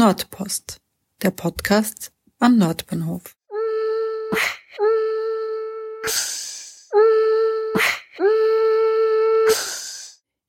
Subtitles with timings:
[0.00, 0.80] Nordpost,
[1.20, 3.36] der Podcast am Nordbahnhof.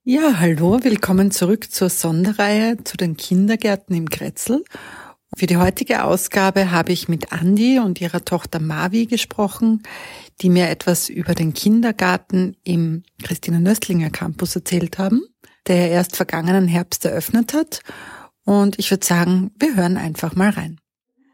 [0.04, 4.64] Ja, hallo, willkommen zurück zur Sonderreihe zu den Kindergärten im Kretzel.
[5.36, 9.82] Für die heutige Ausgabe habe ich mit Andi und ihrer Tochter Mavi gesprochen,
[10.40, 15.20] die mir etwas über den Kindergarten im Christina Nöstlinger Campus erzählt haben,
[15.66, 17.82] der erst vergangenen Herbst eröffnet hat.
[18.44, 20.78] Und ich würde sagen, wir hören einfach mal rein.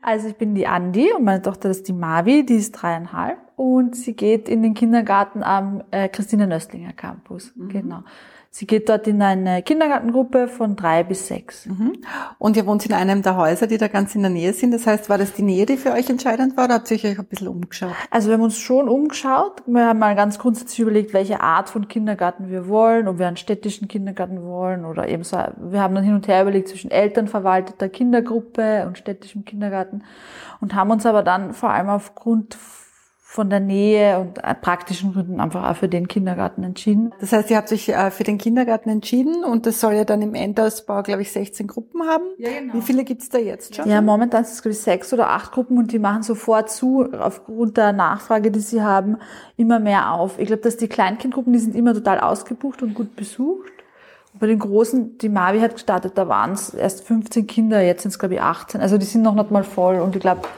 [0.03, 3.97] Also ich bin die Andi und meine Tochter ist die Mavi, die ist dreieinhalb und
[3.97, 7.53] sie geht in den Kindergarten am äh, Christina Nöstlinger Campus.
[7.57, 7.69] Mhm.
[7.69, 8.03] Genau.
[8.59, 11.67] Sie geht dort in eine Kindergartengruppe von drei bis sechs.
[11.67, 11.93] Mhm.
[12.39, 14.73] Und ihr wohnt in einem der Häuser, die da ganz in der Nähe sind.
[14.73, 17.21] Das heißt, war das die Nähe, die für euch entscheidend war oder habt ihr euch
[17.21, 17.93] ein bisschen umgeschaut?
[18.11, 19.62] Also wir haben uns schon umgeschaut.
[19.67, 23.37] Wir haben mal ganz grundsätzlich überlegt, welche Art von Kindergarten wir wollen, ob wir einen
[23.37, 25.36] städtischen Kindergarten wollen oder eben so.
[25.36, 30.03] Wir haben dann hin und her überlegt zwischen elternverwalteter Kindergruppe und städtischem Kindergarten
[30.61, 32.59] und haben uns aber dann vor allem aufgrund
[33.31, 37.12] von der Nähe und äh, praktischen Gründen einfach auch für den Kindergarten entschieden.
[37.21, 40.23] Das heißt, ihr habt euch äh, für den Kindergarten entschieden und das soll ja dann
[40.23, 42.25] im Endausbau, glaube ich, 16 Gruppen haben.
[42.39, 42.73] Ja, genau.
[42.73, 43.87] Wie viele gibt's da jetzt schon?
[43.87, 47.07] Ja, momentan sind es, glaube ich, sechs oder acht Gruppen und die machen sofort zu,
[47.12, 49.19] aufgrund der Nachfrage, die sie haben,
[49.59, 50.39] immer mehr auf.
[50.39, 53.70] Ich glaube, dass die Kleinkindgruppen, die sind immer total ausgebucht und gut besucht.
[54.41, 58.11] bei den Großen, die Mavi hat gestartet, da waren es erst 15 Kinder, jetzt sind
[58.11, 58.81] es, glaube ich, 18.
[58.81, 60.48] Also die sind noch nicht mal voll und ich glaube,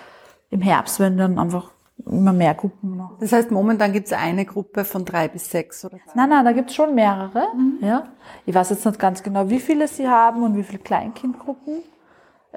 [0.50, 1.72] im Herbst werden dann einfach
[2.06, 3.18] immer mehr Gruppen noch.
[3.20, 5.98] Das heißt, momentan gibt es eine Gruppe von drei bis sechs, oder?
[6.14, 7.48] Nein, nein, da gibt es schon mehrere.
[7.54, 7.78] Mhm.
[7.80, 8.04] Ja.
[8.46, 11.82] Ich weiß jetzt nicht ganz genau, wie viele sie haben und wie viele Kleinkindgruppen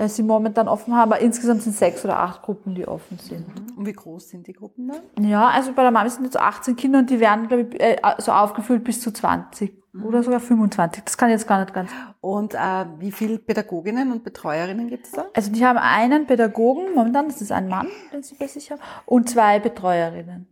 [0.07, 3.47] sie momentan offen haben, aber insgesamt sind sechs oder acht Gruppen, die offen sind.
[3.47, 3.77] Mhm.
[3.77, 5.25] Und wie groß sind die Gruppen dann?
[5.25, 7.97] Ja, also bei der Mami sind jetzt 18 Kinder und die werden, glaube ich, äh,
[8.17, 10.05] so aufgefüllt bis zu 20 mhm.
[10.05, 11.03] oder sogar 25.
[11.03, 11.91] Das kann ich jetzt gar nicht ganz.
[12.21, 15.25] Und äh, wie viele Pädagoginnen und Betreuerinnen gibt es da?
[15.33, 18.81] Also die haben einen Pädagogen momentan, das ist ein Mann, den sie bei sich haben,
[19.05, 20.47] und zwei Betreuerinnen.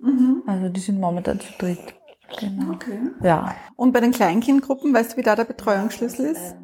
[0.00, 0.42] Mhm.
[0.46, 1.94] Also die sind momentan zu dritt.
[2.40, 2.72] Genau.
[2.72, 2.98] Okay.
[3.22, 3.54] Ja.
[3.76, 6.56] Und bei den Kleinkindgruppen, weißt du, wie da der Betreuungsschlüssel ist?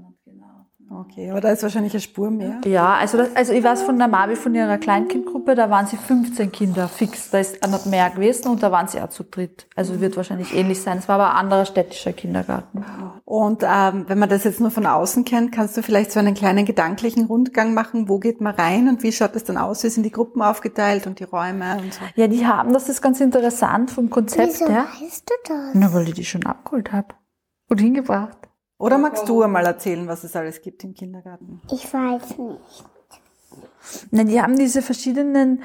[1.10, 2.60] Okay, aber da ist wahrscheinlich eine Spur mehr.
[2.64, 5.96] Ja, also, das, also ich weiß von der Mavi, von ihrer Kleinkindgruppe, da waren sie
[5.96, 7.30] 15 Kinder fix.
[7.30, 9.66] Da ist noch mehr gewesen und da waren sie auch zu dritt.
[9.76, 10.98] Also wird wahrscheinlich ähnlich sein.
[10.98, 12.84] Es war aber ein anderer städtischer Kindergarten.
[13.24, 16.34] Und ähm, wenn man das jetzt nur von außen kennt, kannst du vielleicht so einen
[16.34, 18.08] kleinen gedanklichen Rundgang machen.
[18.08, 19.84] Wo geht man rein und wie schaut das dann aus?
[19.84, 22.00] Wie sind die Gruppen aufgeteilt und die Räume und so?
[22.16, 24.86] Ja, die haben, das ist ganz interessant vom Konzept her.
[24.92, 25.70] Wieso weißt du das?
[25.74, 27.14] Na, weil ich die schon abgeholt habe
[27.68, 28.43] und hingebracht.
[28.78, 31.60] Oder magst du einmal erzählen, was es alles gibt im Kindergarten?
[31.70, 32.84] Ich weiß nicht.
[34.10, 35.62] Na, die haben diese verschiedenen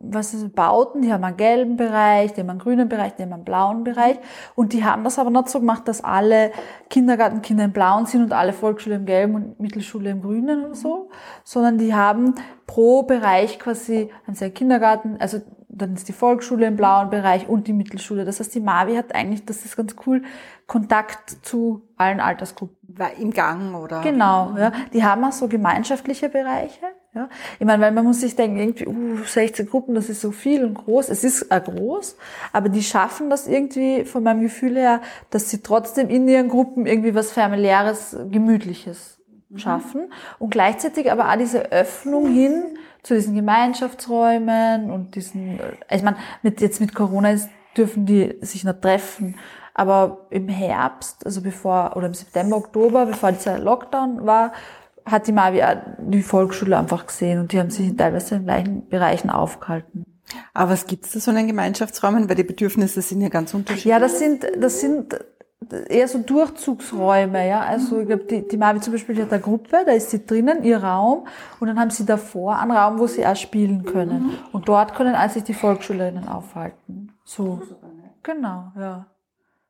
[0.00, 3.32] was ist, Bauten, die haben einen gelben Bereich, die haben einen grünen Bereich, die haben
[3.32, 4.18] einen blauen Bereich.
[4.54, 6.52] Und die haben das aber nicht so gemacht, dass alle
[6.88, 11.10] Kindergartenkinder im blauen sind und alle Volksschule im gelben und Mittelschule im grünen und so,
[11.42, 12.34] sondern die haben
[12.66, 17.48] pro Bereich quasi, haben sie einen Kindergarten, also dann ist die Volksschule im blauen Bereich
[17.48, 18.24] und die Mittelschule.
[18.24, 20.22] Das heißt, die Mavi hat eigentlich, das ist ganz cool,
[20.66, 22.76] Kontakt zu allen Altersgruppen.
[23.20, 24.00] Im Gang, oder?
[24.00, 24.72] Genau, ja.
[24.92, 26.86] Die haben auch so gemeinschaftliche Bereiche.
[27.14, 27.28] Ja.
[27.58, 30.64] Ich meine, weil man muss sich denken, irgendwie, uh, 16 Gruppen, das ist so viel
[30.64, 31.08] und groß.
[31.10, 32.16] Es ist auch groß,
[32.52, 35.00] aber die schaffen das irgendwie von meinem Gefühl her,
[35.30, 39.18] dass sie trotzdem in ihren Gruppen irgendwie was familiäres, gemütliches
[39.48, 39.58] mhm.
[39.58, 40.12] schaffen mhm.
[40.38, 45.60] und gleichzeitig aber auch diese Öffnung hin zu diesen Gemeinschaftsräumen und diesen,
[45.90, 49.36] ich meine, mit, jetzt mit Corona ist, dürfen die sich noch treffen.
[49.74, 54.52] Aber im Herbst, also bevor, oder im September, Oktober, bevor dieser Lockdown war,
[55.04, 55.62] hat die Mavi
[56.00, 60.04] die Volksschule einfach gesehen und die haben sich teilweise in gleichen Bereichen aufgehalten.
[60.52, 62.28] Aber was gibt's da so in Gemeinschaftsräumen?
[62.28, 63.86] Weil die Bedürfnisse sind ja ganz unterschiedlich.
[63.86, 65.16] Ja, das sind, das sind
[65.72, 67.60] eher so Durchzugsräume, ja.
[67.60, 70.62] Also ich glaube, die, die Mavi zum Beispiel hat eine Gruppe, da ist sie drinnen,
[70.64, 71.26] ihr Raum,
[71.60, 74.24] und dann haben sie davor einen Raum, wo sie auch spielen können.
[74.24, 74.38] Mhm.
[74.52, 77.12] Und dort können also sich die Volksschülerinnen aufhalten.
[77.24, 77.62] So.
[78.22, 79.06] Genau, ja.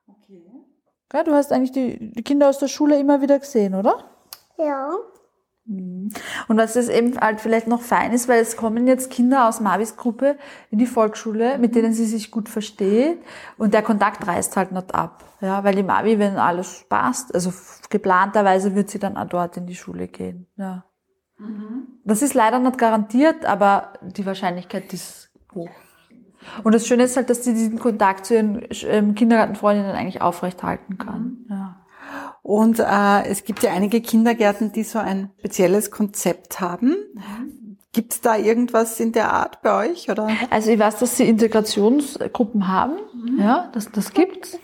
[0.07, 0.43] Okay.
[1.13, 4.05] Ja, du hast eigentlich die, die Kinder aus der Schule immer wieder gesehen, oder?
[4.57, 4.91] Ja.
[5.69, 9.61] Und was es eben halt vielleicht noch fein ist, weil es kommen jetzt Kinder aus
[9.61, 10.39] Mavis Gruppe
[10.71, 13.19] in die Volksschule, mit denen sie sich gut versteht
[13.59, 15.25] und der Kontakt reißt halt nicht ab.
[15.41, 17.53] Ja, weil die Mavi, wenn alles passt, also
[17.91, 20.47] geplanterweise wird sie dann auch dort in die Schule gehen.
[20.57, 20.85] Ja.
[21.39, 21.87] Mhm.
[22.05, 25.71] Das ist leider nicht garantiert, aber die Wahrscheinlichkeit ist hoch.
[26.65, 30.97] Und das Schöne ist halt, dass sie diesen Kontakt zu ihren ähm, Kindergartenfreundinnen eigentlich aufrechthalten
[30.99, 31.23] kann.
[31.23, 31.47] Mhm.
[31.51, 31.77] Ja.
[32.49, 36.97] Und äh, es gibt ja einige Kindergärten, die so ein spezielles Konzept haben.
[37.93, 40.11] Gibt es da irgendwas in der Art bei euch?
[40.11, 40.29] Oder?
[40.49, 42.95] Also ich weiß, dass sie Integrationsgruppen haben.
[43.13, 43.39] Mhm.
[43.39, 44.59] Ja, das, das gibt's.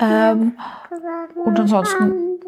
[0.00, 0.58] Ähm,
[1.44, 2.40] und ansonsten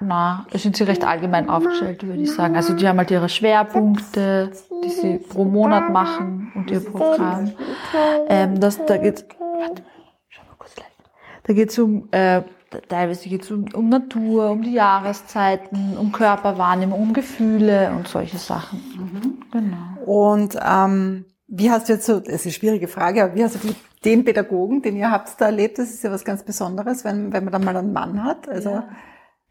[0.00, 2.56] Na, sind sie recht allgemein aufgestellt, würde ich sagen.
[2.56, 4.50] Also die haben halt ihre Schwerpunkte,
[4.82, 7.52] die sie pro Monat machen und ihr Programm.
[8.28, 9.82] Ähm, das, da geht warte,
[10.30, 10.86] schau mal kurz live.
[11.44, 12.40] Da geht's um, äh,
[12.88, 19.42] teilweise geht's um, um Natur, um die Jahreszeiten, um Körperwahrnehmung, um Gefühle und solche Sachen.
[19.50, 19.76] Genau.
[20.06, 23.56] Und ähm, wie hast du jetzt so, das ist eine schwierige Frage, aber wie hast
[23.56, 23.74] du die,
[24.04, 27.44] den Pädagogen, den ihr habt da erlebt, das ist ja was ganz Besonderes, wenn, wenn
[27.44, 28.48] man dann mal einen Mann hat.
[28.48, 28.82] Also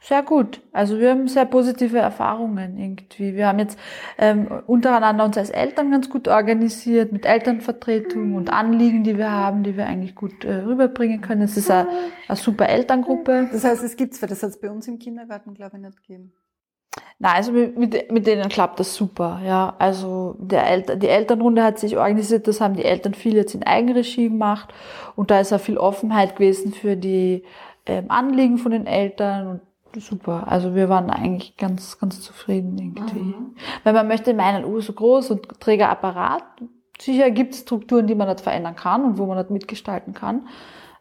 [0.01, 0.61] Sehr gut.
[0.71, 3.35] Also wir haben sehr positive Erfahrungen irgendwie.
[3.35, 3.77] Wir haben jetzt
[4.17, 9.63] ähm, untereinander uns als Eltern ganz gut organisiert mit Elternvertretung und Anliegen, die wir haben,
[9.63, 11.41] die wir eigentlich gut äh, rüberbringen können.
[11.41, 11.89] Es ist eine,
[12.29, 13.49] eine super Elterngruppe.
[13.51, 15.97] das heißt, es gibt's, weil das hat es bei uns im Kindergarten, glaube ich, nicht
[15.97, 16.31] gegeben.
[17.21, 19.41] Nein, also mit, mit, mit denen klappt das super.
[19.45, 22.47] Ja, also der Elter, die Elternrunde hat sich organisiert.
[22.47, 24.73] Das haben die Eltern viel jetzt in Eigenregie gemacht
[25.17, 27.43] und da ist auch viel Offenheit gewesen für die
[27.85, 29.61] ähm, Anliegen von den Eltern und
[29.97, 30.45] super.
[30.47, 33.33] Also wir waren eigentlich ganz, ganz zufrieden irgendwie.
[33.83, 36.43] Weil man möchte meinen, oh, so groß und träger Apparat.
[36.99, 40.47] Sicher gibt es Strukturen, die man nicht verändern kann und wo man nicht mitgestalten kann.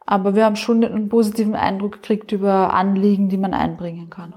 [0.07, 4.33] Aber wir haben schon einen positiven Eindruck gekriegt über Anliegen, die man einbringen kann.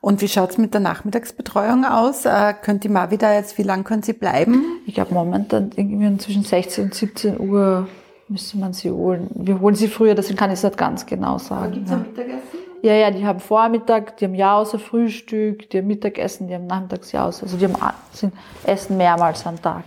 [0.00, 2.24] Und wie schaut's mit der Nachmittagsbetreuung aus?
[2.24, 4.64] Äh, könnt die Mavi da jetzt, wie lang können sie bleiben?
[4.86, 7.86] Ich glaube momentan irgendwie zwischen 16 und 17 Uhr
[8.28, 9.30] müsste man sie holen.
[9.34, 11.84] Wir holen sie früher, deswegen kann ich es nicht ganz genau sagen.
[11.88, 11.96] Ja.
[11.98, 12.63] Mittagessen?
[12.84, 17.44] Ja, ja, die haben Vormittag, die haben Jause, Frühstück, die haben Mittagessen, die haben Nachmittagsjause.
[17.44, 19.84] Also die haben, sind, essen mehrmals am Tag.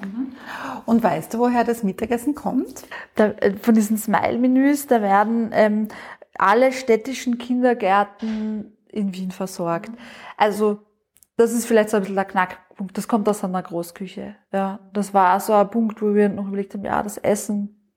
[0.87, 2.87] Und weißt du, woher das Mittagessen kommt?
[3.13, 5.89] Da, äh, von diesen Smile-Menüs, da werden ähm,
[6.39, 9.91] alle städtischen Kindergärten in Wien versorgt.
[10.35, 10.79] Also
[11.35, 12.97] das ist vielleicht so ein bisschen der Knackpunkt.
[12.97, 14.37] Das kommt aus einer Großküche.
[14.51, 17.93] Ja, das war so ein Punkt, wo wir noch überlegt haben, ja, das Essen,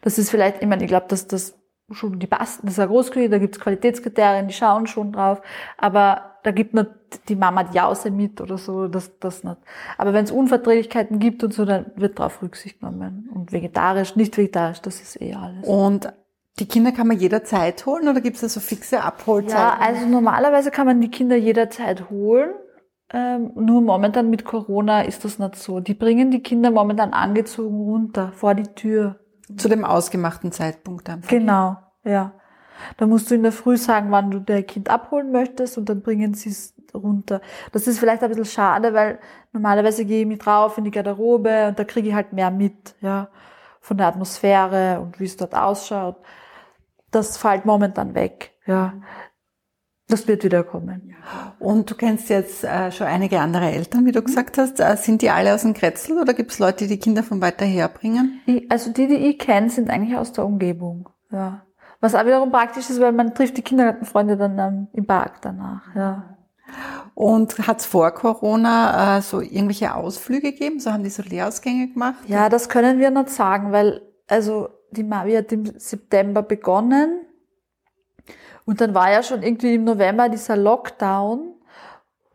[0.00, 1.56] das ist vielleicht, ich meine, ich glaube, dass das
[1.90, 5.42] schon die Basten, das ist eine Großküche, da gibt's Qualitätskriterien, die schauen schon drauf,
[5.76, 6.90] aber da gibt nicht
[7.28, 9.56] die Mama die Jause mit oder so, das, das nicht.
[9.98, 13.30] Aber wenn es Unverträglichkeiten gibt und so, dann wird darauf Rücksicht genommen.
[13.34, 15.66] Und vegetarisch, nicht vegetarisch, das ist eh alles.
[15.66, 16.12] Und
[16.58, 19.58] die Kinder kann man jederzeit holen oder gibt's da so fixe Abholzeiten?
[19.58, 22.50] Ja, also normalerweise kann man die Kinder jederzeit holen.
[23.12, 25.80] Ähm, nur momentan mit Corona ist das nicht so.
[25.80, 29.20] Die bringen die Kinder momentan angezogen runter vor die Tür.
[29.56, 31.28] Zu dem ausgemachten Zeitpunkt einfach.
[31.28, 32.32] Genau, ja.
[32.96, 36.02] Da musst du in der Früh sagen, wann du dein Kind abholen möchtest und dann
[36.02, 37.40] bringen sie es runter.
[37.72, 39.18] Das ist vielleicht ein bisschen schade, weil
[39.52, 42.94] normalerweise gehe ich mit drauf in die Garderobe und da kriege ich halt mehr mit,
[43.00, 43.28] ja,
[43.80, 46.16] von der Atmosphäre und wie es dort ausschaut.
[47.10, 48.94] Das fällt momentan weg, ja.
[50.08, 51.14] Das wird wieder kommen.
[51.58, 54.78] Und du kennst jetzt äh, schon einige andere Eltern, wie du gesagt hast.
[54.78, 57.64] Äh, sind die alle aus dem Kretzel oder gibt's Leute, die die Kinder von weiter
[57.64, 58.40] her bringen?
[58.46, 61.62] Die, also die, die ich kenne, sind eigentlich aus der Umgebung, ja.
[62.00, 65.94] Was auch wiederum praktisch ist, weil man trifft die Kindergartenfreunde dann ähm, im Park danach,
[65.94, 66.36] ja.
[67.14, 70.80] Und hat's vor Corona äh, so irgendwelche Ausflüge gegeben?
[70.80, 72.18] So haben die so Lehrausgänge gemacht?
[72.26, 77.20] Ja, das können wir nicht sagen, weil also die Mavi hat im September begonnen
[78.64, 81.54] und dann war ja schon irgendwie im November dieser Lockdown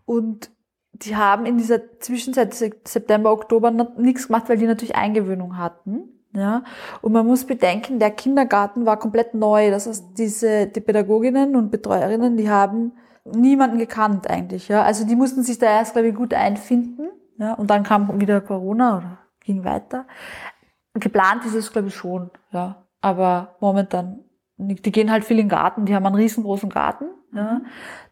[0.05, 0.51] und
[0.93, 6.09] die haben in dieser Zwischenzeit September, Oktober nichts gemacht, weil die natürlich Eingewöhnung hatten.
[6.35, 6.63] Ja,
[7.01, 9.71] und man muss bedenken, der Kindergarten war komplett neu.
[9.71, 12.93] Das heißt, diese, die Pädagoginnen und Betreuerinnen, die haben
[13.25, 14.67] niemanden gekannt eigentlich.
[14.67, 17.09] Ja, also die mussten sich da erst, glaube ich, gut einfinden.
[17.37, 20.05] Ja, und dann kam wieder Corona oder ging weiter.
[20.93, 22.29] Geplant ist es, glaube ich, schon.
[22.51, 24.23] Ja, aber momentan.
[24.59, 25.85] Die gehen halt viel in den Garten.
[25.85, 27.05] Die haben einen riesengroßen Garten.
[27.33, 27.61] Ja.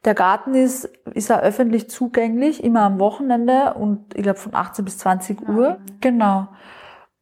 [0.06, 4.86] Der Garten ist, ist ja öffentlich zugänglich, immer am Wochenende und ich glaube von 18
[4.86, 5.78] bis 20 Uhr.
[6.02, 6.48] Genau.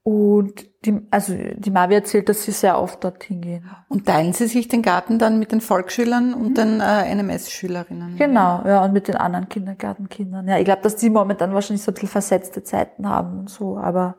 [0.03, 3.67] Und die, also die Mavi erzählt, dass sie sehr oft dorthin gehen.
[3.89, 8.15] Und teilen Sie sich den Garten dann mit den Volksschülern und den äh, NMS-Schülerinnen?
[8.17, 10.47] Genau, ja, und mit den anderen Kindergartenkindern.
[10.47, 13.79] Ja, ich glaube, dass die momentan wahrscheinlich so ein bisschen versetzte Zeiten haben und so,
[13.79, 14.17] aber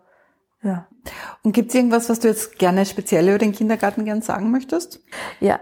[0.62, 0.88] ja.
[1.46, 5.00] Und gibt's irgendwas, was du jetzt gerne speziell über den Kindergarten gern sagen möchtest?
[5.38, 5.60] Ja,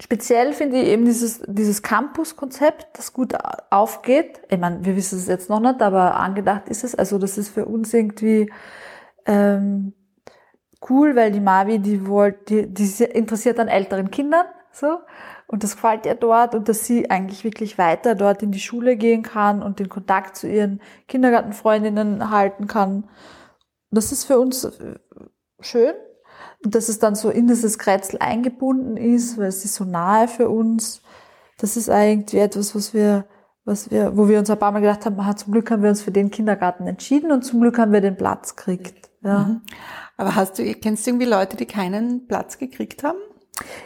[0.00, 3.34] speziell finde ich eben dieses, dieses Campus-Konzept, das gut
[3.68, 4.40] aufgeht.
[4.48, 6.94] Ich meine, wir wissen es jetzt noch nicht, aber angedacht ist es.
[6.94, 8.50] Also das ist für uns irgendwie
[9.26, 9.92] ähm,
[10.88, 15.00] cool, weil die Mavi, die wollte, die, die interessiert an älteren Kindern, so.
[15.46, 18.96] Und das gefällt ihr dort und dass sie eigentlich wirklich weiter dort in die Schule
[18.96, 23.04] gehen kann und den Kontakt zu ihren Kindergartenfreundinnen halten kann.
[23.90, 24.98] Das ist für uns äh,
[25.60, 25.94] schön.
[26.62, 30.48] Dass es dann so in dieses Kretzel eingebunden ist, weil es ist so nahe für
[30.48, 31.02] uns.
[31.58, 33.26] Das ist eigentlich etwas, was wir,
[33.64, 35.90] was wir, wo wir uns ein paar Mal gedacht haben, aha, zum Glück haben wir
[35.90, 39.10] uns für den Kindergarten entschieden und zum Glück haben wir den Platz gekriegt.
[39.22, 39.44] Ja.
[39.44, 39.62] Mhm.
[40.16, 43.18] Aber hast du, kennst du irgendwie Leute, die keinen Platz gekriegt haben?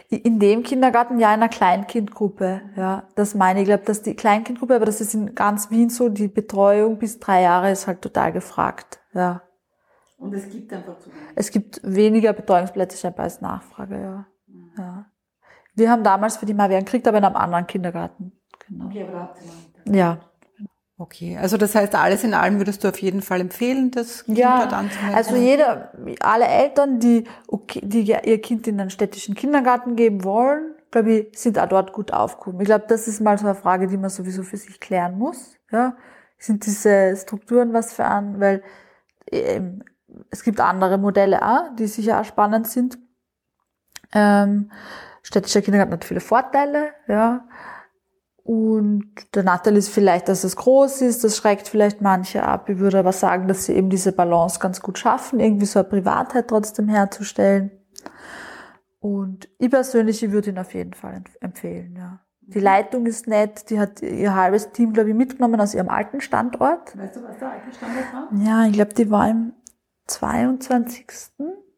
[0.09, 2.61] in dem Kindergarten ja in einer Kleinkindgruppe.
[2.75, 3.63] Ja, das meine ich.
[3.63, 7.19] Ich glaube, dass die Kleinkindgruppe, aber das ist in ganz Wien so, die Betreuung bis
[7.19, 8.99] drei Jahre ist halt total gefragt.
[9.13, 9.41] Ja.
[10.23, 11.21] Und es gibt einfach zu wenig.
[11.35, 14.25] Es gibt weniger Betreuungsplätze scheinbar als Nachfrage, ja.
[14.77, 15.05] ja.
[15.75, 18.31] Wir haben damals für die Maria gekriegt, aber in einem anderen Kindergarten.
[18.67, 18.85] Genau.
[18.85, 19.39] Okay, aber da habt
[19.85, 20.19] ihr Ja.
[20.97, 24.37] Okay, also das heißt, alles in allem würdest du auf jeden Fall empfehlen, das Kind
[24.37, 25.15] Ja, dort anzumelden?
[25.15, 30.75] also jeder, alle Eltern, die, okay, die ihr Kind in einen städtischen Kindergarten geben wollen,
[30.91, 32.61] glaube ich, sind auch dort gut aufgehoben.
[32.61, 35.57] Ich glaube, das ist mal so eine Frage, die man sowieso für sich klären muss.
[35.71, 35.97] Ja,
[36.37, 38.63] sind diese Strukturen was für an, weil
[39.31, 39.83] ähm,
[40.29, 42.97] es gibt andere Modelle auch, die sicher auch spannend sind.
[44.13, 44.71] Ähm,
[45.21, 47.47] städtischer Kindergarten hat viele Vorteile, ja.
[48.43, 52.67] Und der Nachteil ist vielleicht, dass es groß ist, das schreckt vielleicht manche ab.
[52.69, 55.87] Ich würde aber sagen, dass sie eben diese Balance ganz gut schaffen, irgendwie so eine
[55.87, 57.71] Privatheit trotzdem herzustellen.
[58.99, 62.19] Und ich persönlich, ich würde ihn auf jeden Fall empf- empfehlen, ja.
[62.45, 66.19] Die Leitung ist nett, die hat ihr halbes Team, glaube ich, mitgenommen aus ihrem alten
[66.19, 66.97] Standort.
[66.97, 68.29] Weißt du, was der alte Standort war?
[68.45, 69.53] Ja, ich glaube, die war im
[70.07, 71.05] 22.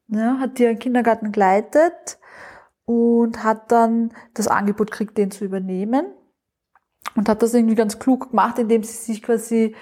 [0.08, 2.20] Ja, hat die ihren Kindergarten geleitet
[2.86, 6.06] und hat dann das Angebot gekriegt, den zu übernehmen.
[7.16, 9.74] Und hat das irgendwie ganz klug gemacht, indem sie sich quasi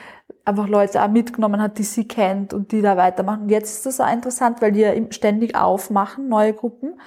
[0.46, 3.44] einfach Leute auch mitgenommen hat, die sie kennt und die da weitermachen.
[3.44, 7.00] Und jetzt ist das auch interessant, weil die ja ständig aufmachen, neue Gruppen,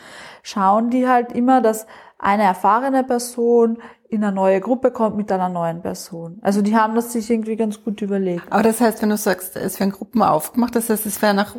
[0.43, 1.87] schauen die halt immer, dass
[2.19, 6.39] eine erfahrene Person in eine neue Gruppe kommt mit einer neuen Person.
[6.43, 8.45] Also die haben das sich irgendwie ganz gut überlegt.
[8.51, 11.57] Aber das heißt, wenn du sagst, es werden Gruppen aufgemacht, das heißt, es werden nach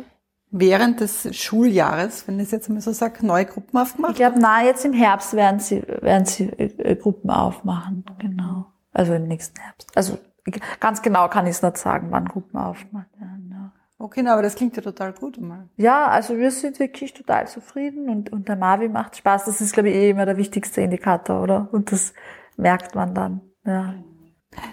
[0.50, 4.14] während des Schuljahres, wenn ich es jetzt mal so sage, neue Gruppen Ich aufgemacht?
[4.16, 8.04] glaube, na, jetzt im Herbst werden sie, werden sie äh, äh, Gruppen aufmachen.
[8.18, 8.66] Genau.
[8.92, 9.90] Also im nächsten Herbst.
[9.94, 13.06] Also ich- ganz genau kann ich es nicht sagen, wann Gruppen aufmachen.
[13.20, 13.72] Ja.
[14.00, 15.40] Okay, na, aber das klingt ja total gut.
[15.40, 15.68] Mal.
[15.76, 19.44] ja, also wir sind wirklich total zufrieden und, und der Mavi macht Spaß.
[19.46, 21.68] Das ist, glaube ich, eh immer der wichtigste Indikator, oder?
[21.72, 22.14] Und das
[22.58, 23.40] merkt man dann.
[23.64, 23.94] Ja,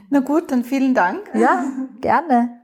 [0.09, 1.21] Na gut, dann vielen Dank.
[1.33, 1.63] ja
[2.01, 2.61] gerne.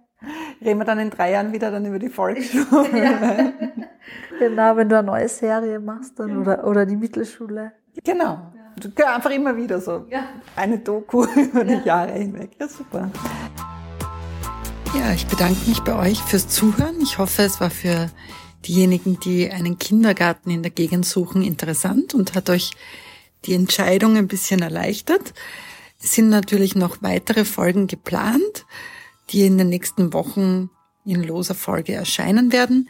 [0.63, 3.53] Reden wir dann in drei Jahren wieder dann über die Volksschule.
[4.39, 7.73] Genau, wenn du eine neue Serie machst dann oder, oder die Mittelschule.
[8.03, 8.51] Genau.
[8.75, 10.07] Du kannst einfach immer wieder so
[10.55, 12.49] eine Doku über die Jahre hinweg.
[12.59, 13.11] Ja, super.
[14.97, 16.99] Ja, ich bedanke mich bei euch fürs Zuhören.
[17.01, 18.09] Ich hoffe, es war für
[18.65, 22.71] diejenigen, die einen Kindergarten in der Gegend suchen, interessant und hat euch
[23.45, 25.33] die Entscheidung ein bisschen erleichtert.
[26.01, 28.65] Es sind natürlich noch weitere Folgen geplant,
[29.29, 30.69] die in den nächsten Wochen
[31.05, 32.89] in loser Folge erscheinen werden.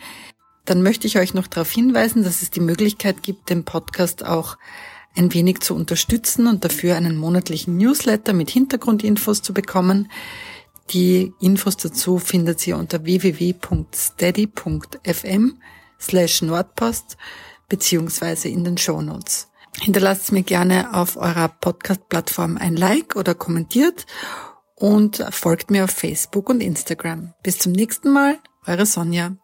[0.65, 4.57] Dann möchte ich euch noch darauf hinweisen, dass es die Möglichkeit gibt, den Podcast auch
[5.15, 10.09] ein wenig zu unterstützen und dafür einen monatlichen Newsletter mit Hintergrundinfos zu bekommen.
[10.91, 13.61] Die Infos dazu findet ihr unter www.steady.fm
[15.99, 17.17] slash Nordpost
[17.67, 19.50] beziehungsweise in den Shownotes.
[19.79, 24.05] Hinterlasst mir gerne auf eurer Podcast-Plattform ein Like oder kommentiert
[24.75, 27.33] und folgt mir auf Facebook und Instagram.
[27.43, 29.37] Bis zum nächsten Mal, eure Sonja.